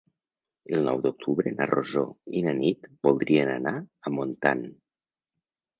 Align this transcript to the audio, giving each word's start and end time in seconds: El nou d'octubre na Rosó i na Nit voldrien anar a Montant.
El 0.77 0.87
nou 0.87 1.03
d'octubre 1.03 1.53
na 1.59 1.67
Rosó 1.73 2.03
i 2.41 2.43
na 2.49 2.55
Nit 2.63 2.91
voldrien 3.09 3.53
anar 3.61 3.79
a 4.11 4.19
Montant. 4.19 4.67